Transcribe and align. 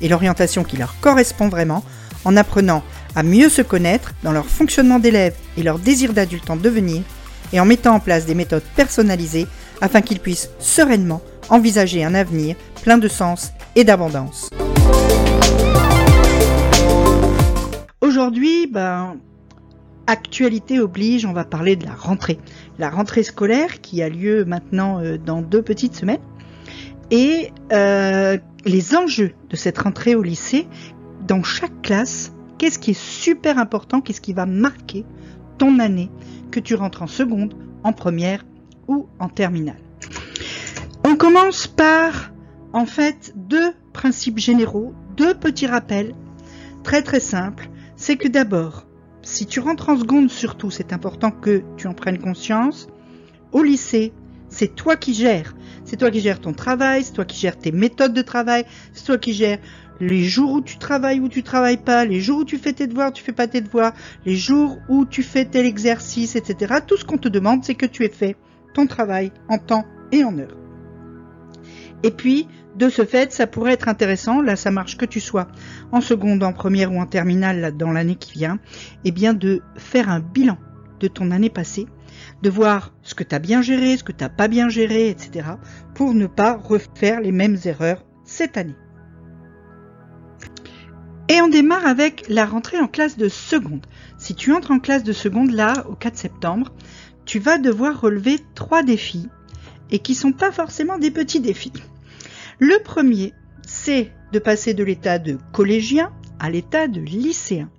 et 0.00 0.08
l'orientation 0.08 0.64
qui 0.64 0.76
leur 0.76 0.98
correspond 1.00 1.48
vraiment 1.48 1.84
en 2.24 2.36
apprenant 2.36 2.82
à 3.14 3.22
mieux 3.22 3.48
se 3.48 3.62
connaître 3.62 4.12
dans 4.22 4.32
leur 4.32 4.46
fonctionnement 4.46 4.98
d'élève 4.98 5.34
et 5.56 5.62
leur 5.62 5.78
désir 5.78 6.12
d'adulte 6.12 6.50
en 6.50 6.56
devenir 6.56 7.02
et 7.52 7.60
en 7.60 7.64
mettant 7.64 7.94
en 7.94 8.00
place 8.00 8.26
des 8.26 8.34
méthodes 8.34 8.64
personnalisées 8.76 9.46
afin 9.80 10.00
qu'ils 10.00 10.20
puissent 10.20 10.50
sereinement 10.58 11.22
envisager 11.48 12.04
un 12.04 12.14
avenir 12.14 12.56
plein 12.82 12.98
de 12.98 13.08
sens 13.08 13.52
et 13.76 13.84
d'abondance. 13.84 14.50
Aujourd'hui, 18.00 18.66
ben, 18.66 19.16
actualité 20.06 20.80
oblige, 20.80 21.24
on 21.24 21.32
va 21.32 21.44
parler 21.44 21.76
de 21.76 21.84
la 21.84 21.94
rentrée. 21.94 22.38
La 22.78 22.90
rentrée 22.90 23.22
scolaire 23.22 23.80
qui 23.80 24.02
a 24.02 24.08
lieu 24.08 24.44
maintenant 24.44 25.00
euh, 25.00 25.18
dans 25.18 25.42
deux 25.42 25.62
petites 25.62 25.96
semaines. 25.96 26.20
Et 27.10 27.52
euh, 27.72 28.38
les 28.64 28.96
enjeux 28.96 29.32
de 29.50 29.56
cette 29.56 29.78
rentrée 29.78 30.14
au 30.14 30.22
lycée, 30.22 30.66
dans 31.26 31.42
chaque 31.42 31.82
classe, 31.82 32.32
qu'est-ce 32.58 32.78
qui 32.78 32.92
est 32.92 33.00
super 33.00 33.58
important, 33.58 34.00
qu'est-ce 34.00 34.20
qui 34.20 34.32
va 34.32 34.46
marquer 34.46 35.04
ton 35.58 35.78
année, 35.78 36.10
que 36.50 36.60
tu 36.60 36.74
rentres 36.74 37.02
en 37.02 37.06
seconde, 37.06 37.54
en 37.82 37.92
première 37.92 38.44
ou 38.88 39.06
en 39.18 39.28
terminale. 39.28 39.80
On 41.04 41.16
commence 41.16 41.66
par, 41.66 42.32
en 42.72 42.86
fait, 42.86 43.32
deux 43.36 43.72
principes 43.92 44.38
généraux, 44.38 44.94
deux 45.16 45.34
petits 45.34 45.66
rappels 45.66 46.14
très 46.82 47.02
très 47.02 47.20
simples. 47.20 47.68
C'est 47.96 48.16
que 48.16 48.28
d'abord, 48.28 48.86
si 49.22 49.46
tu 49.46 49.60
rentres 49.60 49.88
en 49.88 49.98
seconde 49.98 50.30
surtout, 50.30 50.70
c'est 50.70 50.92
important 50.92 51.30
que 51.30 51.62
tu 51.76 51.86
en 51.86 51.94
prennes 51.94 52.18
conscience. 52.18 52.88
Au 53.52 53.62
lycée, 53.62 54.12
c'est 54.54 54.74
toi 54.74 54.96
qui 54.96 55.14
gères. 55.14 55.54
C'est 55.84 55.96
toi 55.96 56.10
qui 56.10 56.20
gères 56.20 56.40
ton 56.40 56.52
travail, 56.52 57.02
c'est 57.02 57.12
toi 57.12 57.24
qui 57.24 57.38
gères 57.38 57.58
tes 57.58 57.72
méthodes 57.72 58.14
de 58.14 58.22
travail, 58.22 58.64
c'est 58.92 59.04
toi 59.04 59.18
qui 59.18 59.34
gères 59.34 59.58
les 60.00 60.24
jours 60.24 60.52
où 60.52 60.60
tu 60.60 60.78
travailles 60.78 61.20
ou 61.20 61.28
tu 61.28 61.42
travailles 61.42 61.82
pas, 61.82 62.04
les 62.04 62.20
jours 62.20 62.40
où 62.40 62.44
tu 62.44 62.58
fais 62.58 62.72
tes 62.72 62.86
devoirs, 62.86 63.12
tu 63.12 63.22
fais 63.22 63.32
pas 63.32 63.48
tes 63.48 63.60
devoirs, 63.60 63.92
les 64.24 64.36
jours 64.36 64.78
où 64.88 65.04
tu 65.04 65.22
fais 65.22 65.44
tel 65.44 65.66
exercice, 65.66 66.36
etc. 66.36 66.76
Tout 66.86 66.96
ce 66.96 67.04
qu'on 67.04 67.18
te 67.18 67.28
demande, 67.28 67.64
c'est 67.64 67.74
que 67.74 67.86
tu 67.86 68.04
aies 68.04 68.08
fait 68.08 68.36
ton 68.74 68.86
travail 68.86 69.32
en 69.48 69.58
temps 69.58 69.84
et 70.12 70.24
en 70.24 70.38
heure. 70.38 70.56
Et 72.02 72.10
puis, 72.10 72.48
de 72.76 72.88
ce 72.88 73.04
fait, 73.04 73.32
ça 73.32 73.46
pourrait 73.46 73.72
être 73.72 73.88
intéressant, 73.88 74.40
là 74.40 74.56
ça 74.56 74.70
marche 74.70 74.96
que 74.96 75.06
tu 75.06 75.20
sois 75.20 75.48
en 75.90 76.00
seconde, 76.00 76.42
en 76.42 76.52
première 76.52 76.92
ou 76.92 77.00
en 77.00 77.06
terminale 77.06 77.76
dans 77.76 77.92
l'année 77.92 78.16
qui 78.16 78.32
vient, 78.32 78.58
eh 79.04 79.10
bien 79.10 79.34
de 79.34 79.62
faire 79.76 80.08
un 80.08 80.20
bilan 80.20 80.58
de 81.04 81.08
ton 81.08 81.30
année 81.30 81.50
passée, 81.50 81.86
de 82.42 82.48
voir 82.48 82.94
ce 83.02 83.14
que 83.14 83.24
tu 83.24 83.34
as 83.34 83.38
bien 83.38 83.60
géré, 83.60 83.96
ce 83.98 84.04
que 84.04 84.12
tu 84.12 84.24
n'as 84.24 84.30
pas 84.30 84.48
bien 84.48 84.70
géré, 84.70 85.10
etc., 85.10 85.50
pour 85.94 86.14
ne 86.14 86.26
pas 86.26 86.56
refaire 86.56 87.20
les 87.20 87.32
mêmes 87.32 87.58
erreurs 87.64 88.04
cette 88.24 88.56
année. 88.56 88.76
Et 91.28 91.42
on 91.42 91.48
démarre 91.48 91.86
avec 91.86 92.24
la 92.28 92.46
rentrée 92.46 92.80
en 92.80 92.88
classe 92.88 93.18
de 93.18 93.28
seconde. 93.28 93.86
Si 94.18 94.34
tu 94.34 94.52
entres 94.52 94.70
en 94.70 94.78
classe 94.78 95.04
de 95.04 95.12
seconde 95.12 95.50
là, 95.50 95.86
au 95.88 95.94
4 95.94 96.16
septembre, 96.16 96.72
tu 97.26 97.38
vas 97.38 97.58
devoir 97.58 98.00
relever 98.00 98.38
trois 98.54 98.82
défis 98.82 99.28
et 99.90 99.98
qui 99.98 100.14
sont 100.14 100.32
pas 100.32 100.52
forcément 100.52 100.98
des 100.98 101.10
petits 101.10 101.40
défis. 101.40 101.72
Le 102.58 102.82
premier, 102.82 103.34
c'est 103.66 104.10
de 104.32 104.38
passer 104.38 104.72
de 104.72 104.84
l'état 104.84 105.18
de 105.18 105.38
collégien 105.52 106.12
à 106.38 106.50
l'état 106.50 106.88
de 106.88 107.00
lycéen, 107.00 107.70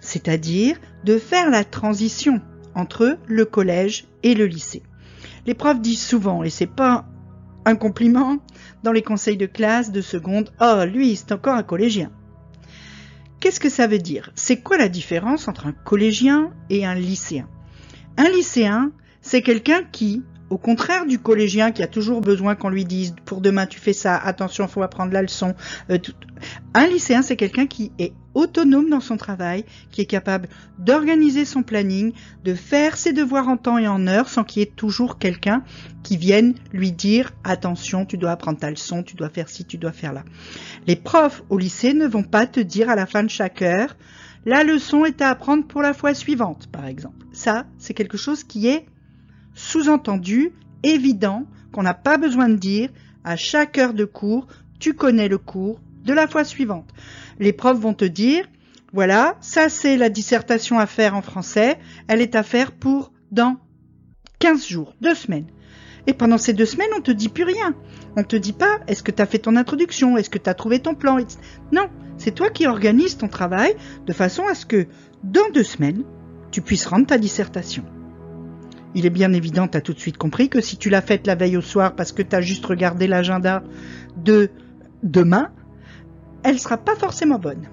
c'est-à-dire 0.00 0.78
de 1.04 1.18
faire 1.18 1.50
la 1.50 1.64
transition 1.64 2.40
entre 2.74 3.18
le 3.26 3.44
collège 3.44 4.06
et 4.22 4.34
le 4.34 4.46
lycée. 4.46 4.82
Les 5.46 5.54
profs 5.54 5.80
disent 5.80 6.04
souvent, 6.04 6.42
et 6.42 6.50
c'est 6.50 6.66
pas 6.66 7.06
un 7.64 7.76
compliment, 7.76 8.38
dans 8.82 8.92
les 8.92 9.02
conseils 9.02 9.36
de 9.36 9.46
classe 9.46 9.92
de 9.92 10.00
seconde, 10.00 10.52
oh 10.60 10.84
lui 10.86 11.16
c'est 11.16 11.32
encore 11.32 11.54
un 11.54 11.62
collégien. 11.62 12.10
Qu'est-ce 13.40 13.60
que 13.60 13.70
ça 13.70 13.86
veut 13.86 13.98
dire? 13.98 14.30
C'est 14.34 14.60
quoi 14.60 14.76
la 14.76 14.88
différence 14.88 15.48
entre 15.48 15.66
un 15.66 15.72
collégien 15.72 16.52
et 16.68 16.84
un 16.84 16.94
lycéen? 16.94 17.48
Un 18.18 18.28
lycéen, 18.28 18.92
c'est 19.22 19.42
quelqu'un 19.42 19.82
qui, 19.82 20.22
au 20.50 20.58
contraire 20.58 21.06
du 21.06 21.18
collégien 21.18 21.70
qui 21.70 21.82
a 21.82 21.86
toujours 21.86 22.20
besoin 22.20 22.56
qu'on 22.56 22.68
lui 22.68 22.84
dise 22.84 23.14
pour 23.24 23.40
demain 23.40 23.66
tu 23.66 23.78
fais 23.78 23.92
ça, 23.92 24.16
attention, 24.16 24.68
faut 24.68 24.82
apprendre 24.82 25.12
la 25.12 25.22
leçon. 25.22 25.54
Euh, 25.90 25.98
un 26.74 26.86
lycéen, 26.86 27.22
c'est 27.22 27.36
quelqu'un 27.36 27.66
qui 27.66 27.92
est 27.98 28.12
autonome 28.34 28.90
dans 28.90 29.00
son 29.00 29.16
travail, 29.16 29.64
qui 29.90 30.00
est 30.00 30.06
capable 30.06 30.48
d'organiser 30.78 31.44
son 31.44 31.62
planning, 31.62 32.12
de 32.44 32.54
faire 32.54 32.96
ses 32.96 33.12
devoirs 33.12 33.48
en 33.48 33.56
temps 33.56 33.78
et 33.78 33.88
en 33.88 34.06
heure 34.06 34.28
sans 34.28 34.44
qu'il 34.44 34.60
y 34.60 34.62
ait 34.62 34.72
toujours 34.74 35.18
quelqu'un 35.18 35.62
qui 36.02 36.16
vienne 36.16 36.54
lui 36.72 36.92
dire 36.92 37.32
attention, 37.44 38.04
tu 38.04 38.18
dois 38.18 38.32
apprendre 38.32 38.58
ta 38.58 38.70
leçon, 38.70 39.02
tu 39.02 39.16
dois 39.16 39.30
faire 39.30 39.48
ci, 39.48 39.64
tu 39.64 39.78
dois 39.78 39.92
faire 39.92 40.12
là. 40.12 40.24
Les 40.86 40.96
profs 40.96 41.42
au 41.48 41.58
lycée 41.58 41.94
ne 41.94 42.06
vont 42.06 42.24
pas 42.24 42.46
te 42.46 42.60
dire 42.60 42.90
à 42.90 42.96
la 42.96 43.06
fin 43.06 43.22
de 43.22 43.30
chaque 43.30 43.62
heure 43.62 43.96
la 44.46 44.64
leçon 44.64 45.04
est 45.04 45.20
à 45.20 45.28
apprendre 45.28 45.66
pour 45.66 45.82
la 45.82 45.92
fois 45.92 46.14
suivante, 46.14 46.68
par 46.72 46.86
exemple. 46.86 47.26
Ça, 47.32 47.66
c'est 47.78 47.94
quelque 47.94 48.16
chose 48.16 48.42
qui 48.42 48.68
est 48.68 48.86
sous-entendu, 49.54 50.52
évident, 50.82 51.46
qu'on 51.72 51.82
n'a 51.82 51.94
pas 51.94 52.18
besoin 52.18 52.48
de 52.48 52.56
dire 52.56 52.90
à 53.24 53.36
chaque 53.36 53.78
heure 53.78 53.94
de 53.94 54.04
cours, 54.04 54.46
tu 54.78 54.94
connais 54.94 55.28
le 55.28 55.38
cours 55.38 55.80
de 56.04 56.12
la 56.12 56.26
fois 56.26 56.44
suivante. 56.44 56.88
Les 57.38 57.52
profs 57.52 57.78
vont 57.78 57.94
te 57.94 58.04
dire, 58.04 58.46
voilà, 58.92 59.36
ça 59.40 59.68
c'est 59.68 59.96
la 59.96 60.08
dissertation 60.08 60.78
à 60.78 60.86
faire 60.86 61.14
en 61.14 61.22
français, 61.22 61.78
elle 62.08 62.20
est 62.20 62.34
à 62.34 62.42
faire 62.42 62.72
pour 62.72 63.12
dans 63.30 63.56
15 64.40 64.66
jours, 64.66 64.94
deux 65.00 65.14
semaines. 65.14 65.46
Et 66.06 66.14
pendant 66.14 66.38
ces 66.38 66.54
deux 66.54 66.66
semaines, 66.66 66.88
on 66.96 67.02
te 67.02 67.10
dit 67.10 67.28
plus 67.28 67.44
rien. 67.44 67.74
On 68.16 68.24
te 68.24 68.36
dit 68.36 68.54
pas, 68.54 68.80
est-ce 68.88 69.02
que 69.02 69.10
tu 69.10 69.22
as 69.22 69.26
fait 69.26 69.38
ton 69.38 69.54
introduction, 69.56 70.16
est-ce 70.16 70.30
que 70.30 70.38
tu 70.38 70.48
as 70.48 70.54
trouvé 70.54 70.80
ton 70.80 70.94
plan. 70.94 71.18
Non, 71.72 71.88
c'est 72.16 72.34
toi 72.34 72.50
qui 72.50 72.66
organises 72.66 73.18
ton 73.18 73.28
travail 73.28 73.76
de 74.06 74.12
façon 74.12 74.46
à 74.46 74.54
ce 74.54 74.66
que 74.66 74.86
dans 75.22 75.48
deux 75.52 75.62
semaines, 75.62 76.04
tu 76.50 76.62
puisses 76.62 76.86
rendre 76.86 77.06
ta 77.06 77.18
dissertation. 77.18 77.84
Il 78.94 79.06
est 79.06 79.10
bien 79.10 79.32
évident, 79.32 79.68
tu 79.68 79.78
as 79.78 79.80
tout 79.80 79.92
de 79.92 80.00
suite 80.00 80.16
compris 80.16 80.48
que 80.48 80.60
si 80.60 80.76
tu 80.76 80.90
l'as 80.90 81.02
faite 81.02 81.26
la 81.26 81.36
veille 81.36 81.56
au 81.56 81.60
soir 81.60 81.94
parce 81.94 82.12
que 82.12 82.22
tu 82.22 82.34
as 82.34 82.40
juste 82.40 82.66
regardé 82.66 83.06
l'agenda 83.06 83.62
de 84.16 84.50
demain, 85.02 85.50
elle 86.42 86.58
sera 86.58 86.76
pas 86.76 86.96
forcément 86.96 87.38
bonne. 87.38 87.68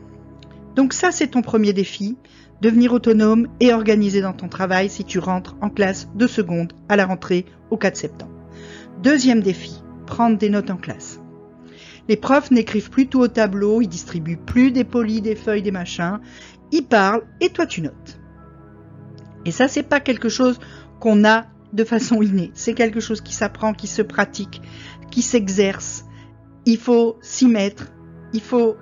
Donc 0.75 0.93
ça, 0.93 1.11
c'est 1.11 1.29
ton 1.29 1.41
premier 1.41 1.73
défi, 1.73 2.17
devenir 2.61 2.93
autonome 2.93 3.47
et 3.59 3.73
organisé 3.73 4.21
dans 4.21 4.33
ton 4.33 4.47
travail 4.47 4.89
si 4.89 5.03
tu 5.03 5.17
rentres 5.17 5.55
en 5.61 5.69
classe 5.69 6.07
de 6.13 6.27
seconde 6.27 6.73
à 6.87 6.95
la 6.95 7.05
rentrée 7.05 7.45
au 7.71 7.77
4 7.77 7.97
septembre. 7.97 8.33
Deuxième 9.01 9.41
défi, 9.41 9.81
prendre 10.05 10.37
des 10.37 10.49
notes 10.49 10.69
en 10.69 10.77
classe. 10.77 11.19
Les 12.07 12.15
profs 12.15 12.51
n'écrivent 12.51 12.89
plus 12.89 13.07
tout 13.07 13.19
au 13.19 13.27
tableau, 13.27 13.81
ils 13.81 13.87
distribuent 13.87 14.37
plus 14.37 14.71
des 14.71 14.83
polis, 14.83 15.21
des 15.21 15.35
feuilles, 15.35 15.61
des 15.61 15.71
machins, 15.71 16.19
ils 16.71 16.85
parlent 16.85 17.23
et 17.41 17.49
toi 17.49 17.65
tu 17.65 17.81
notes. 17.81 18.19
Et 19.45 19.51
ça, 19.51 19.67
c'est 19.67 19.83
pas 19.83 19.99
quelque 19.99 20.29
chose 20.29 20.59
qu'on 20.99 21.25
a 21.25 21.45
de 21.73 21.83
façon 21.83 22.21
innée. 22.21 22.51
C'est 22.53 22.73
quelque 22.73 22.99
chose 22.99 23.21
qui 23.21 23.33
s'apprend, 23.33 23.73
qui 23.73 23.87
se 23.87 24.01
pratique, 24.01 24.61
qui 25.11 25.21
s'exerce. 25.21 26.05
Il 26.65 26.77
faut 26.77 27.17
s'y 27.21 27.47
mettre. 27.47 27.87
Il 28.33 28.41
faut 28.41 28.75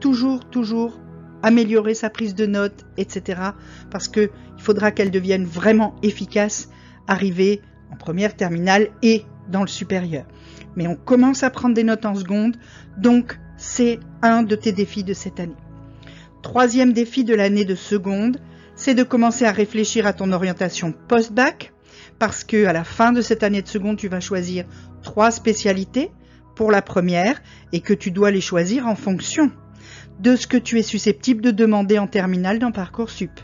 toujours, 0.00 0.44
toujours 0.48 1.00
améliorer 1.42 1.94
sa 1.94 2.10
prise 2.10 2.34
de 2.34 2.46
notes, 2.46 2.86
etc. 2.96 3.40
Parce 3.90 4.08
que 4.08 4.30
il 4.56 4.62
faudra 4.62 4.90
qu'elle 4.90 5.10
devienne 5.10 5.44
vraiment 5.44 5.94
efficace, 6.02 6.70
arriver 7.06 7.60
en 7.92 7.96
première 7.96 8.36
terminale 8.36 8.88
et 9.02 9.24
dans 9.48 9.60
le 9.60 9.68
supérieur. 9.68 10.24
Mais 10.76 10.86
on 10.86 10.96
commence 10.96 11.42
à 11.42 11.50
prendre 11.50 11.74
des 11.74 11.84
notes 11.84 12.06
en 12.06 12.14
seconde, 12.14 12.56
donc 12.98 13.38
c'est 13.56 14.00
un 14.22 14.42
de 14.42 14.56
tes 14.56 14.72
défis 14.72 15.04
de 15.04 15.12
cette 15.12 15.38
année. 15.38 15.54
Troisième 16.42 16.92
défi 16.92 17.24
de 17.24 17.34
l'année 17.34 17.64
de 17.64 17.74
seconde, 17.74 18.38
c'est 18.76 18.94
de 18.94 19.02
commencer 19.02 19.44
à 19.44 19.52
réfléchir 19.52 20.06
à 20.06 20.12
ton 20.12 20.32
orientation 20.32 20.92
post-bac, 20.92 21.72
parce 22.18 22.44
que 22.44 22.66
à 22.66 22.72
la 22.72 22.84
fin 22.84 23.12
de 23.12 23.20
cette 23.20 23.42
année 23.42 23.62
de 23.62 23.68
seconde, 23.68 23.96
tu 23.96 24.08
vas 24.08 24.20
choisir 24.20 24.64
trois 25.02 25.30
spécialités 25.30 26.10
pour 26.54 26.70
la 26.70 26.82
première 26.82 27.42
et 27.72 27.80
que 27.80 27.94
tu 27.94 28.10
dois 28.10 28.30
les 28.30 28.40
choisir 28.40 28.86
en 28.86 28.94
fonction 28.94 29.50
de 30.20 30.36
ce 30.36 30.46
que 30.46 30.56
tu 30.56 30.78
es 30.78 30.82
susceptible 30.82 31.42
de 31.42 31.50
demander 31.50 31.98
en 31.98 32.06
terminale 32.06 32.58
dans 32.58 32.72
Parcoursup. 32.72 33.40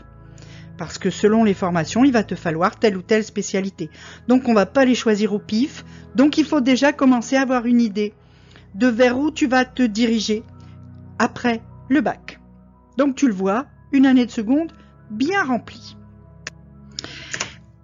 Parce 0.77 0.97
que 0.97 1.09
selon 1.09 1.43
les 1.43 1.53
formations, 1.53 2.03
il 2.03 2.11
va 2.11 2.23
te 2.23 2.35
falloir 2.35 2.79
telle 2.79 2.97
ou 2.97 3.01
telle 3.01 3.23
spécialité. 3.23 3.89
Donc 4.27 4.47
on 4.47 4.53
va 4.53 4.65
pas 4.65 4.85
les 4.85 4.95
choisir 4.95 5.33
au 5.33 5.39
pif. 5.39 5.85
Donc 6.15 6.37
il 6.37 6.45
faut 6.45 6.61
déjà 6.61 6.93
commencer 6.93 7.35
à 7.35 7.41
avoir 7.41 7.65
une 7.65 7.81
idée 7.81 8.13
de 8.73 8.87
vers 8.87 9.19
où 9.19 9.31
tu 9.31 9.47
vas 9.47 9.65
te 9.65 9.83
diriger 9.83 10.43
après 11.19 11.61
le 11.89 12.01
bac. 12.01 12.39
Donc 12.97 13.15
tu 13.15 13.27
le 13.27 13.33
vois, 13.33 13.67
une 13.91 14.05
année 14.05 14.25
de 14.25 14.31
seconde 14.31 14.71
bien 15.11 15.43
remplie. 15.43 15.97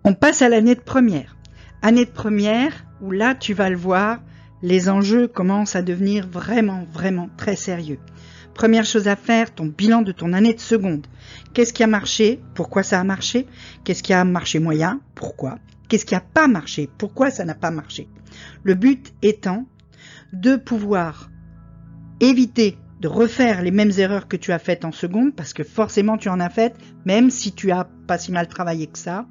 On 0.03 0.13
passe 0.13 0.41
à 0.41 0.49
l'année 0.49 0.75
de 0.75 0.81
première. 0.81 1.35
Année 1.81 2.05
de 2.05 2.11
première, 2.11 2.85
où 3.01 3.11
là 3.11 3.35
tu 3.35 3.53
vas 3.53 3.69
le 3.69 3.77
voir, 3.77 4.19
les 4.63 4.89
enjeux 4.89 5.27
commencent 5.27 5.75
à 5.75 5.81
devenir 5.81 6.27
vraiment, 6.27 6.85
vraiment 6.91 7.29
très 7.37 7.55
sérieux. 7.55 7.99
Première 8.53 8.85
chose 8.85 9.07
à 9.07 9.15
faire, 9.15 9.53
ton 9.53 9.67
bilan 9.67 10.01
de 10.01 10.11
ton 10.11 10.33
année 10.33 10.53
de 10.53 10.59
seconde. 10.59 11.05
Qu'est-ce 11.53 11.73
qui 11.73 11.83
a 11.83 11.87
marché? 11.87 12.41
Pourquoi 12.55 12.81
ça 12.81 12.99
a 12.99 13.03
marché? 13.03 13.45
Qu'est-ce 13.83 14.01
qui 14.01 14.13
a 14.13 14.23
marché 14.23 14.57
moyen? 14.57 14.99
Pourquoi? 15.13 15.59
Qu'est-ce 15.87 16.05
qui 16.05 16.15
n'a 16.15 16.21
pas 16.21 16.47
marché? 16.47 16.89
Pourquoi 16.97 17.29
ça 17.29 17.45
n'a 17.45 17.53
pas 17.53 17.69
marché? 17.69 18.07
Le 18.63 18.73
but 18.73 19.13
étant 19.21 19.67
de 20.33 20.55
pouvoir 20.55 21.29
éviter 22.19 22.77
de 22.99 23.07
refaire 23.07 23.61
les 23.61 23.71
mêmes 23.71 23.91
erreurs 23.97 24.27
que 24.27 24.37
tu 24.37 24.51
as 24.51 24.59
faites 24.59 24.85
en 24.85 24.91
seconde, 24.91 25.35
parce 25.35 25.53
que 25.53 25.63
forcément 25.63 26.17
tu 26.17 26.29
en 26.29 26.39
as 26.39 26.49
faites, 26.49 26.75
même 27.05 27.29
si 27.29 27.53
tu 27.53 27.71
as 27.71 27.87
pas 28.07 28.17
si 28.17 28.31
mal 28.31 28.47
travaillé 28.47 28.87
que 28.87 28.97
ça, 28.97 29.27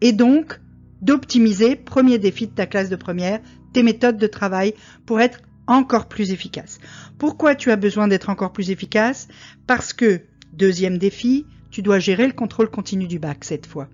et 0.00 0.12
donc 0.12 0.60
d'optimiser, 1.00 1.76
premier 1.76 2.18
défi 2.18 2.46
de 2.46 2.52
ta 2.52 2.66
classe 2.66 2.90
de 2.90 2.96
première, 2.96 3.40
tes 3.72 3.82
méthodes 3.82 4.18
de 4.18 4.26
travail 4.26 4.74
pour 5.06 5.20
être 5.20 5.40
encore 5.66 6.08
plus 6.08 6.32
efficace. 6.32 6.78
Pourquoi 7.18 7.54
tu 7.54 7.70
as 7.70 7.76
besoin 7.76 8.08
d'être 8.08 8.30
encore 8.30 8.52
plus 8.52 8.70
efficace? 8.70 9.28
Parce 9.66 9.92
que, 9.92 10.22
deuxième 10.52 10.98
défi, 10.98 11.46
tu 11.70 11.82
dois 11.82 11.98
gérer 11.98 12.26
le 12.26 12.32
contrôle 12.32 12.70
continu 12.70 13.06
du 13.06 13.18
bac 13.18 13.44
cette 13.44 13.66
fois. 13.66 13.88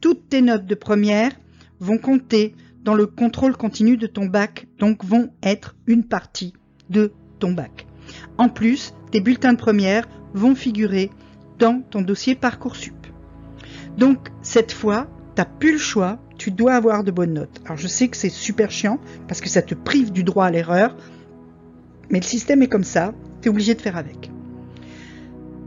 Toutes 0.00 0.28
tes 0.28 0.40
notes 0.40 0.66
de 0.66 0.74
première 0.74 1.32
vont 1.80 1.98
compter 1.98 2.54
dans 2.82 2.94
le 2.94 3.06
contrôle 3.06 3.56
continu 3.56 3.96
de 3.96 4.06
ton 4.06 4.26
bac, 4.26 4.66
donc 4.78 5.04
vont 5.04 5.30
être 5.42 5.76
une 5.86 6.04
partie 6.04 6.54
de 6.88 7.12
ton 7.38 7.52
bac. 7.52 7.87
En 8.36 8.48
plus, 8.48 8.94
tes 9.10 9.20
bulletins 9.20 9.52
de 9.52 9.58
première 9.58 10.08
vont 10.34 10.54
figurer 10.54 11.10
dans 11.58 11.82
ton 11.90 12.02
dossier 12.02 12.34
Parcoursup. 12.34 13.06
Donc, 13.96 14.28
cette 14.42 14.72
fois, 14.72 15.08
tu 15.34 15.40
n'as 15.40 15.44
plus 15.44 15.72
le 15.72 15.78
choix, 15.78 16.18
tu 16.36 16.50
dois 16.50 16.74
avoir 16.74 17.04
de 17.04 17.10
bonnes 17.10 17.34
notes. 17.34 17.60
Alors, 17.64 17.78
je 17.78 17.88
sais 17.88 18.08
que 18.08 18.16
c'est 18.16 18.28
super 18.28 18.70
chiant 18.70 18.98
parce 19.26 19.40
que 19.40 19.48
ça 19.48 19.62
te 19.62 19.74
prive 19.74 20.12
du 20.12 20.22
droit 20.22 20.46
à 20.46 20.50
l'erreur, 20.50 20.96
mais 22.10 22.20
le 22.20 22.24
système 22.24 22.62
est 22.62 22.68
comme 22.68 22.84
ça, 22.84 23.12
tu 23.42 23.48
es 23.48 23.50
obligé 23.50 23.74
de 23.74 23.80
faire 23.80 23.96
avec. 23.96 24.30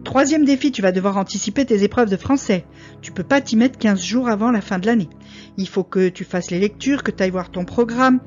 Troisième 0.03 0.45
défi, 0.45 0.71
tu 0.71 0.81
vas 0.81 0.91
devoir 0.91 1.17
anticiper 1.17 1.63
tes 1.63 1.83
épreuves 1.83 2.09
de 2.09 2.17
français. 2.17 2.65
Tu 3.01 3.11
peux 3.11 3.23
pas 3.23 3.39
t'y 3.39 3.55
mettre 3.55 3.77
15 3.77 4.01
jours 4.01 4.29
avant 4.29 4.51
la 4.51 4.61
fin 4.61 4.79
de 4.79 4.87
l'année. 4.87 5.09
Il 5.57 5.67
faut 5.67 5.83
que 5.83 6.09
tu 6.09 6.23
fasses 6.23 6.49
les 6.49 6.59
lectures, 6.59 7.03
que 7.03 7.11
tu 7.11 7.21
ailles 7.21 7.29
voir 7.29 7.51
ton 7.51 7.65
programme, 7.65 8.19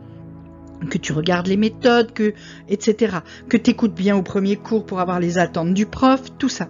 que 0.90 0.98
tu 0.98 1.12
regardes 1.12 1.46
les 1.46 1.56
méthodes, 1.56 2.12
que, 2.12 2.34
etc. 2.68 3.18
Que 3.48 3.56
tu 3.56 3.70
écoutes 3.70 3.94
bien 3.94 4.16
au 4.16 4.22
premier 4.22 4.56
cours 4.56 4.86
pour 4.86 5.00
avoir 5.00 5.20
les 5.20 5.38
attentes 5.38 5.74
du 5.74 5.86
prof, 5.86 6.20
tout 6.38 6.48
ça. 6.48 6.68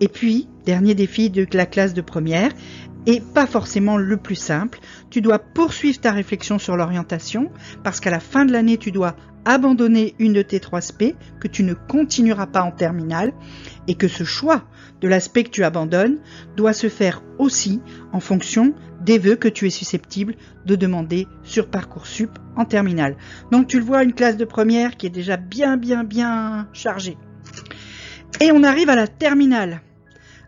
Et 0.00 0.08
puis, 0.08 0.48
dernier 0.64 0.94
défi 0.94 1.30
de 1.30 1.46
la 1.52 1.66
classe 1.66 1.94
de 1.94 2.00
première, 2.00 2.52
et 3.06 3.20
pas 3.20 3.46
forcément 3.46 3.96
le 3.96 4.16
plus 4.16 4.36
simple, 4.36 4.78
tu 5.10 5.20
dois 5.20 5.38
poursuivre 5.38 6.00
ta 6.00 6.12
réflexion 6.12 6.58
sur 6.58 6.76
l'orientation, 6.76 7.50
parce 7.82 8.00
qu'à 8.00 8.10
la 8.10 8.20
fin 8.20 8.44
de 8.44 8.52
l'année, 8.52 8.76
tu 8.76 8.92
dois 8.92 9.16
abandonner 9.44 10.14
une 10.18 10.34
de 10.34 10.42
tes 10.42 10.60
trois 10.60 10.80
SP, 10.84 11.16
que 11.40 11.48
tu 11.48 11.62
ne 11.62 11.72
continueras 11.74 12.46
pas 12.46 12.62
en 12.62 12.72
terminale, 12.72 13.32
et 13.88 13.94
que 13.94 14.08
ce 14.08 14.24
choix 14.24 14.64
de 15.00 15.08
l'aspect 15.08 15.44
que 15.44 15.50
tu 15.50 15.64
abandonnes 15.64 16.18
doit 16.56 16.74
se 16.74 16.88
faire 16.88 17.22
aussi 17.38 17.80
en 18.12 18.20
fonction 18.20 18.74
des 19.00 19.18
vœux 19.18 19.36
que 19.36 19.48
tu 19.48 19.66
es 19.66 19.70
susceptible 19.70 20.34
de 20.66 20.76
demander 20.76 21.26
sur 21.42 21.68
Parcoursup 21.68 22.38
en 22.56 22.64
terminale. 22.64 23.16
Donc 23.50 23.66
tu 23.66 23.78
le 23.78 23.84
vois, 23.84 24.02
une 24.02 24.12
classe 24.12 24.36
de 24.36 24.44
première 24.44 24.96
qui 24.96 25.06
est 25.06 25.10
déjà 25.10 25.36
bien 25.36 25.76
bien 25.76 26.04
bien 26.04 26.68
chargée. 26.72 27.16
Et 28.40 28.52
on 28.52 28.62
arrive 28.62 28.90
à 28.90 28.96
la 28.96 29.06
terminale. 29.06 29.80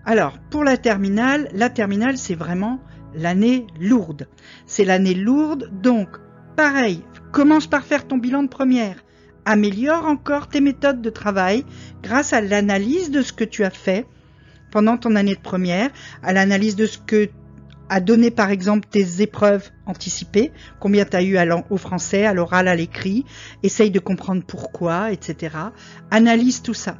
Alors, 0.04 0.38
pour 0.50 0.64
la 0.64 0.76
terminale, 0.76 1.48
la 1.52 1.70
terminale 1.70 2.18
c'est 2.18 2.34
vraiment 2.34 2.80
l'année 3.14 3.66
lourde. 3.80 4.28
C'est 4.66 4.84
l'année 4.84 5.14
lourde, 5.14 5.70
donc 5.72 6.08
pareil, 6.56 7.02
commence 7.30 7.66
par 7.66 7.84
faire 7.84 8.06
ton 8.06 8.18
bilan 8.18 8.42
de 8.42 8.48
première. 8.48 9.04
Améliore 9.44 10.06
encore 10.06 10.48
tes 10.48 10.60
méthodes 10.60 11.02
de 11.02 11.10
travail 11.10 11.64
grâce 12.02 12.32
à 12.32 12.40
l'analyse 12.40 13.10
de 13.10 13.22
ce 13.22 13.32
que 13.32 13.44
tu 13.44 13.64
as 13.64 13.70
fait 13.70 14.06
pendant 14.70 14.96
ton 14.96 15.16
année 15.16 15.34
de 15.34 15.40
première, 15.40 15.90
à 16.22 16.32
l'analyse 16.32 16.76
de 16.76 16.86
ce 16.86 16.98
que 16.98 17.28
a 17.92 18.00
donné 18.00 18.30
par 18.30 18.50
exemple 18.50 18.88
tes 18.90 19.20
épreuves 19.20 19.70
anticipées, 19.84 20.50
combien 20.80 21.04
tu 21.04 21.14
as 21.14 21.22
eu 21.22 21.36
au 21.68 21.76
français, 21.76 22.24
à 22.24 22.32
l'oral, 22.32 22.66
à 22.66 22.74
l'écrit, 22.74 23.26
essaye 23.62 23.90
de 23.90 23.98
comprendre 23.98 24.42
pourquoi, 24.46 25.12
etc. 25.12 25.56
Analyse 26.10 26.62
tout 26.62 26.72
ça. 26.72 26.96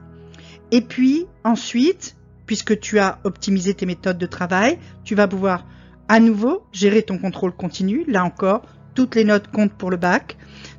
Et 0.71 0.83
puis 0.83 1.25
ensuite, 1.45 2.15
puisque 2.45 2.79
tu 2.79 2.99
as 2.99 3.21
optimisé 3.25 3.73
tes 3.73 3.87
méthodes 3.87 4.19
de 4.19 4.27
travail, 4.27 4.79
tu 5.03 5.15
vas 5.15 5.27
pouvoir 5.27 5.67
à 6.09 6.21
nouveau 6.21 6.67
gérer 6.73 7.01
ton 7.01 7.17
contrôle 7.17 7.53
continu. 7.53 8.05
Là 8.07 8.23
encore, 8.23 8.61
toutes 8.95 9.15
les 9.15 9.25
notes 9.25 9.51
comptent 9.51 9.73
pour 9.73 9.91
le 9.91 9.97
bac, 9.97 10.37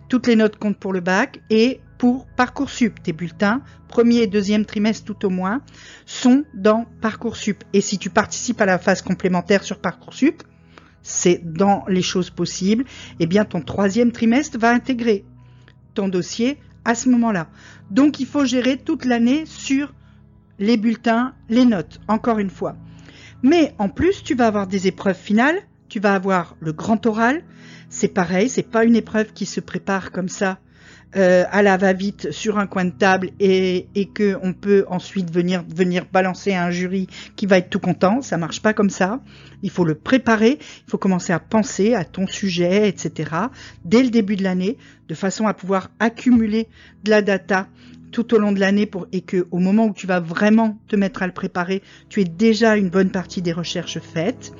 toutes 0.10 0.28
les 0.28 0.36
notes 0.36 0.58
comptent 0.58 0.78
pour 0.78 0.94
le 0.94 1.00
bac 1.00 1.40
et 1.50 1.82
pour 2.04 2.26
Parcoursup. 2.26 3.02
Tes 3.02 3.14
bulletins, 3.14 3.62
premier 3.88 4.24
et 4.24 4.28
deuxième 4.28 4.66
trimestre 4.66 5.06
tout 5.06 5.26
au 5.26 5.30
moins, 5.30 5.62
sont 6.06 6.44
dans 6.54 6.86
Parcoursup. 7.00 7.64
Et 7.72 7.80
si 7.80 7.98
tu 7.98 8.10
participes 8.10 8.60
à 8.60 8.66
la 8.66 8.78
phase 8.78 9.02
complémentaire 9.02 9.64
sur 9.64 9.80
Parcoursup, 9.80 10.44
c'est 11.02 11.40
dans 11.46 11.86
les 11.88 12.02
choses 12.02 12.30
possibles, 12.30 12.84
eh 13.22 13.26
bien 13.26 13.46
ton 13.46 13.62
troisième 13.62 14.12
trimestre 14.12 14.60
va 14.60 14.72
intégrer 14.72 15.24
ton 15.94 16.10
dossier 16.10 16.58
à 16.84 16.94
ce 16.94 17.08
moment-là. 17.08 17.48
Donc 17.90 18.20
il 18.20 18.26
faut 18.26 18.44
gérer 18.44 18.76
toute 18.76 19.06
l'année 19.06 19.46
sur 19.46 19.94
les 20.60 20.76
bulletins, 20.76 21.34
les 21.48 21.64
notes, 21.64 22.02
encore 22.10 22.40
une 22.40 22.50
fois. 22.50 22.76
Mais 23.44 23.76
en 23.80 23.88
plus, 23.88 24.24
tu 24.24 24.36
vas 24.36 24.48
avoir 24.48 24.68
des 24.68 24.88
épreuves 24.88 25.16
finales, 25.18 25.62
tu 25.88 26.02
vas 26.02 26.16
avoir 26.16 26.58
le 26.60 26.74
grand 26.74 27.06
oral. 27.06 27.46
C'est 27.88 28.10
pareil, 28.10 28.50
c'est 28.50 28.70
pas 28.70 28.84
une 28.84 28.98
épreuve 28.98 29.32
qui 29.32 29.46
se 29.46 29.62
prépare 29.62 30.12
comme 30.12 30.28
ça 30.28 30.60
euh, 31.16 31.44
à 31.52 31.62
la 31.62 31.78
va-vite 31.78 32.32
sur 32.32 32.58
un 32.58 32.68
coin 32.68 32.86
de 32.86 32.92
table 32.92 33.30
et, 33.40 33.88
et 33.96 34.06
que 34.06 34.38
on 34.42 34.54
peut 34.54 34.86
ensuite 34.88 35.32
venir 35.32 35.64
venir 35.68 36.06
balancer 36.12 36.54
à 36.54 36.66
un 36.66 36.72
jury 36.72 37.08
qui 37.36 37.46
va 37.46 37.58
être 37.60 37.70
tout 37.70 37.80
content. 37.80 38.22
Ça 38.22 38.38
marche 38.38 38.62
pas 38.62 38.74
comme 38.74 38.90
ça. 38.90 39.22
Il 39.62 39.70
faut 39.70 39.86
le 39.86 39.96
préparer. 39.96 40.58
Il 40.60 40.90
faut 40.90 40.98
commencer 40.98 41.32
à 41.32 41.40
penser 41.40 41.94
à 41.94 42.04
ton 42.04 42.28
sujet, 42.28 42.90
etc. 42.90 43.32
Dès 43.86 44.04
le 44.04 44.10
début 44.10 44.36
de 44.36 44.44
l'année, 44.44 44.78
de 45.08 45.16
façon 45.16 45.48
à 45.48 45.54
pouvoir 45.54 45.92
accumuler 46.00 46.68
de 47.04 47.12
la 47.12 47.22
data 47.22 47.68
tout 48.12 48.34
au 48.34 48.38
long 48.38 48.52
de 48.52 48.60
l'année 48.60 48.86
pour 48.86 49.08
et 49.12 49.22
que 49.22 49.48
au 49.52 49.60
moment 49.60 49.88
où 49.88 49.94
tu 49.94 50.08
vas 50.08 50.20
vraiment 50.20 50.78
te 50.88 50.96
mettre 50.96 51.24
à 51.24 51.28
le 51.28 51.34
préparer, 51.34 51.82
tu 52.10 52.22
aies 52.22 52.26
déjà 52.26 52.78
une 52.78 52.90
bonne 52.90 53.10
partie 53.10 53.42
des 53.42 53.54
recherches 53.54 54.00
faites. 54.00 54.54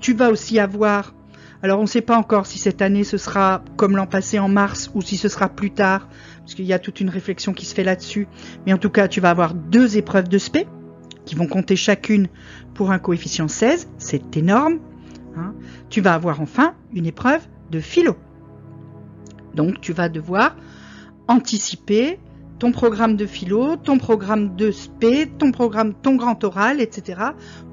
Tu 0.00 0.14
vas 0.14 0.30
aussi 0.30 0.58
avoir 0.58 1.14
alors 1.62 1.78
on 1.78 1.82
ne 1.82 1.88
sait 1.88 2.02
pas 2.02 2.16
encore 2.16 2.46
si 2.46 2.58
cette 2.58 2.82
année 2.82 3.04
ce 3.04 3.16
sera 3.16 3.62
comme 3.76 3.96
l'an 3.96 4.06
passé 4.06 4.38
en 4.40 4.48
mars 4.48 4.90
ou 4.94 5.00
si 5.00 5.16
ce 5.16 5.28
sera 5.28 5.48
plus 5.48 5.70
tard, 5.70 6.08
parce 6.40 6.54
qu'il 6.54 6.64
y 6.64 6.72
a 6.72 6.80
toute 6.80 7.00
une 7.00 7.08
réflexion 7.08 7.52
qui 7.52 7.66
se 7.66 7.74
fait 7.74 7.84
là-dessus. 7.84 8.26
Mais 8.66 8.72
en 8.72 8.78
tout 8.78 8.90
cas, 8.90 9.06
tu 9.06 9.20
vas 9.20 9.30
avoir 9.30 9.54
deux 9.54 9.96
épreuves 9.96 10.28
de 10.28 10.38
SP 10.42 10.66
qui 11.24 11.36
vont 11.36 11.46
compter 11.46 11.76
chacune 11.76 12.26
pour 12.74 12.90
un 12.90 12.98
coefficient 12.98 13.46
16, 13.46 13.88
c'est 13.96 14.36
énorme. 14.36 14.80
Hein. 15.36 15.54
Tu 15.88 16.00
vas 16.00 16.14
avoir 16.14 16.40
enfin 16.40 16.74
une 16.92 17.06
épreuve 17.06 17.46
de 17.70 17.78
philo. 17.78 18.16
Donc 19.54 19.80
tu 19.80 19.92
vas 19.92 20.08
devoir 20.08 20.56
anticiper 21.28 22.18
ton 22.62 22.70
programme 22.70 23.16
de 23.16 23.26
philo, 23.26 23.74
ton 23.74 23.98
programme 23.98 24.54
de 24.54 24.70
SP, 24.70 25.26
ton 25.36 25.50
programme, 25.50 25.94
ton 25.94 26.14
grand 26.14 26.44
oral, 26.44 26.80
etc. 26.80 27.20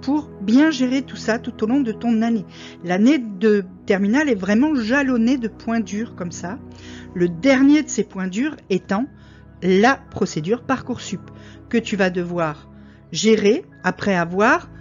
pour 0.01 0.31
bien 0.41 0.72
gérer 0.72 1.03
tout 1.03 1.15
ça 1.15 1.38
tout 1.38 1.63
au 1.63 1.67
long 1.67 1.81
de 1.81 1.91
ton 1.91 2.24
année. 2.24 2.43
L'année 2.84 3.19
de 3.19 3.65
terminale 3.86 4.29
est 4.29 4.34
vraiment 4.34 4.74
jalonnée 4.74 5.38
de 5.38 5.48
points 5.48 5.79
durs 5.79 6.15
comme 6.15 6.31
ça. 6.31 6.58
Le 7.13 7.29
dernier 7.29 7.84
de 7.84 7.88
ces 7.88 8.03
points 8.03 8.25
durs 8.25 8.55
étant 8.72 9.05
la 9.62 9.93
procédure 9.96 10.63
Parcoursup 10.63 11.22
que 11.69 11.77
tu 11.77 11.96
vas 11.96 12.10
devoir 12.10 12.67
gérer 13.12 13.65
après 13.84 14.15
avoir 14.15 14.72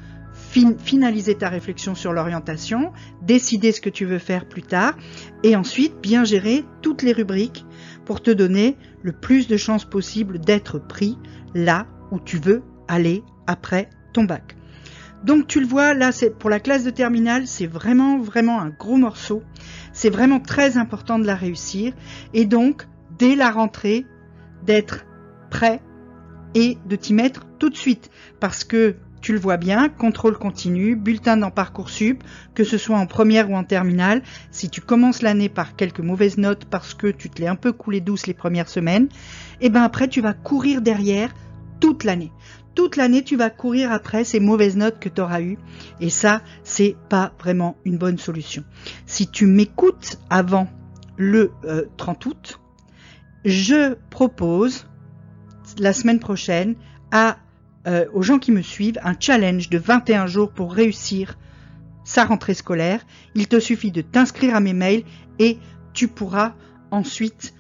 finalisé 0.79 1.35
ta 1.35 1.51
réflexion 1.51 1.95
sur 1.95 2.15
l'orientation, 2.15 2.93
décider 3.21 3.73
ce 3.73 3.83
que 3.83 3.91
tu 3.91 4.07
veux 4.07 4.19
faire 4.19 4.49
plus 4.49 4.63
tard 4.63 4.97
et 5.43 5.55
ensuite 5.55 6.01
bien 6.01 6.25
gérer 6.25 6.65
toutes 6.81 7.03
les 7.03 7.13
rubriques 7.13 7.67
pour 8.09 8.23
te 8.23 8.31
donner 8.31 8.79
le 9.03 9.13
plus 9.13 9.49
de 9.49 9.59
chances 9.59 9.85
possible 9.85 10.39
d'être 10.39 10.79
pris 10.79 11.19
là 11.55 11.87
où 12.11 12.19
tu 12.19 12.39
veux 12.39 12.63
aller 12.89 13.23
après 13.47 13.91
ton 14.15 14.25
bac. 14.25 14.57
Donc 15.25 15.47
tu 15.47 15.61
le 15.61 15.67
vois, 15.67 15.93
là, 15.93 16.11
c'est 16.11 16.31
pour 16.31 16.49
la 16.49 16.59
classe 16.59 16.85
de 16.85 16.91
terminale, 16.91 17.47
c'est 17.47 17.67
vraiment, 17.67 18.19
vraiment 18.19 18.63
un 18.63 18.71
gros 18.71 18.97
morceau. 18.97 19.43
C'est 19.93 20.09
vraiment 20.09 20.41
très 20.41 20.79
important 20.79 21.19
de 21.19 21.27
la 21.27 21.35
réussir. 21.35 21.93
Et 22.33 22.47
donc, 22.47 22.89
dès 23.19 23.37
la 23.37 23.51
rentrée, 23.51 24.07
d'être 24.65 25.05
prêt 25.51 25.83
et 26.55 26.79
de 26.87 26.97
t'y 26.97 27.13
mettre 27.13 27.45
tout 27.59 27.69
de 27.69 27.77
suite. 27.77 28.11
Parce 28.41 28.65
que 28.65 28.97
tu 29.21 29.33
le 29.33 29.39
vois 29.39 29.57
bien, 29.57 29.89
contrôle 29.89 30.39
continu, 30.39 30.97
bulletin 30.97 31.37
dans 31.37 31.51
Parcoursup, 31.51 32.23
que 32.55 32.65
ce 32.65 32.79
soit 32.79 32.99
en 32.99 33.07
première 33.07 33.51
ou 33.51 33.57
en 33.57 33.65
terminale. 33.65 34.23
Si 34.51 34.69
tu 34.71 34.81
commences 34.81 35.23
l'année 35.23 35.49
par 35.49 35.77
quelques 35.77 36.01
mauvaises 36.01 36.39
notes 36.39 36.65
parce 36.65 36.95
que 36.95 37.09
tu 37.09 37.31
te 37.31 37.41
l'es 37.41 37.49
un 37.49 37.57
peu 37.57 37.73
coulé 37.73 38.01
douce 38.01 38.27
les 38.27 38.35
premières 38.35 38.69
semaines, 38.69 39.09
et 39.61 39.67
eh 39.67 39.71
ben 39.71 39.83
après 39.83 40.09
tu 40.09 40.21
vas 40.21 40.35
courir 40.35 40.83
derrière 40.83 41.35
toute 41.81 42.05
l'année. 42.05 42.33
Toute 42.75 42.95
l'année, 42.95 43.25
tu 43.25 43.35
vas 43.35 43.51
courir 43.51 43.91
après 43.91 44.23
ces 44.23 44.39
mauvaises 44.39 44.77
notes 44.77 45.01
que 45.01 45.09
tu 45.09 45.21
auras 45.21 45.41
eues. 45.41 45.59
Et 46.01 46.11
ça, 46.11 46.43
c'est 46.63 46.97
pas 47.09 47.33
vraiment 47.41 47.77
une 47.85 47.99
bonne 47.99 48.19
solution. 48.19 48.63
Si 49.05 49.27
tu 49.29 49.47
m'écoutes 49.47 50.21
avant 50.31 50.69
le 51.17 51.51
30 51.97 52.27
euh, 52.27 52.31
août, 52.31 52.61
je 53.45 53.95
propose 54.11 54.87
la 55.79 55.93
semaine 55.93 56.21
prochaine 56.21 56.77
à, 57.11 57.39
euh, 57.89 58.05
aux 58.13 58.23
gens 58.23 58.39
qui 58.39 58.53
me 58.53 58.61
suivent 58.61 58.99
un 59.03 59.15
challenge 59.19 59.71
de 59.71 59.79
21 59.79 60.27
jours 60.27 60.51
pour 60.51 60.75
réussir 60.75 61.39
sa 62.05 62.25
rentrée 62.25 62.55
scolaire. 62.55 63.01
Il 63.35 63.49
te 63.49 63.61
suffit 63.61 63.91
de 63.91 64.03
t'inscrire 64.03 64.55
à 64.55 64.61
mes 64.61 64.75
mails 64.75 65.05
et 65.39 65.59
tu 65.95 66.07
pourras 66.07 66.55
ensuite 66.91 67.55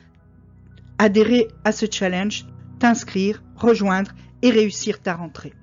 adhérer 0.98 1.48
à 1.64 1.72
ce 1.72 1.86
challenge, 1.90 2.46
t'inscrire, 2.78 3.42
rejoindre 3.56 4.10
et 4.42 4.50
réussir 4.50 5.00
ta 5.00 5.14
rentrée. 5.14 5.54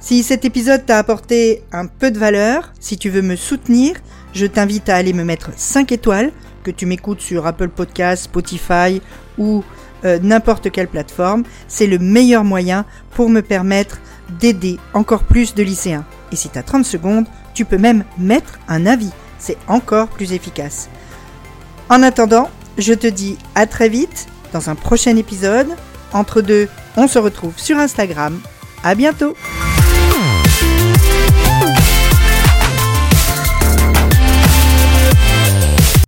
Si 0.00 0.22
cet 0.22 0.44
épisode 0.44 0.84
t'a 0.84 0.98
apporté 0.98 1.62
un 1.72 1.86
peu 1.86 2.10
de 2.10 2.18
valeur, 2.18 2.72
si 2.80 2.96
tu 2.96 3.08
veux 3.08 3.22
me 3.22 3.36
soutenir, 3.36 3.96
je 4.34 4.46
t'invite 4.46 4.88
à 4.88 4.96
aller 4.96 5.12
me 5.12 5.24
mettre 5.24 5.50
5 5.56 5.92
étoiles, 5.92 6.32
que 6.62 6.70
tu 6.70 6.86
m'écoutes 6.86 7.20
sur 7.20 7.46
Apple 7.46 7.68
Podcasts, 7.68 8.24
Spotify 8.24 9.00
ou 9.38 9.64
euh, 10.04 10.18
n'importe 10.22 10.70
quelle 10.70 10.88
plateforme. 10.88 11.44
C'est 11.68 11.86
le 11.86 11.98
meilleur 11.98 12.44
moyen 12.44 12.84
pour 13.12 13.28
me 13.28 13.40
permettre 13.40 13.98
d'aider 14.40 14.78
encore 14.92 15.24
plus 15.24 15.54
de 15.54 15.62
lycéens. 15.62 16.04
Et 16.32 16.36
si 16.36 16.48
tu 16.48 16.58
as 16.58 16.62
30 16.62 16.84
secondes, 16.84 17.26
tu 17.54 17.64
peux 17.64 17.78
même 17.78 18.04
mettre 18.18 18.58
un 18.68 18.86
avis. 18.86 19.10
C'est 19.38 19.58
encore 19.68 20.08
plus 20.08 20.32
efficace. 20.32 20.88
En 21.88 22.02
attendant, 22.02 22.50
je 22.78 22.92
te 22.92 23.06
dis 23.06 23.38
à 23.54 23.66
très 23.66 23.88
vite 23.88 24.26
dans 24.52 24.70
un 24.70 24.74
prochain 24.74 25.16
épisode. 25.16 25.68
Entre 26.12 26.40
deux, 26.40 26.68
on 26.96 27.08
se 27.08 27.18
retrouve 27.18 27.54
sur 27.56 27.78
Instagram. 27.78 28.40
À 28.82 28.94
bientôt! 28.94 29.34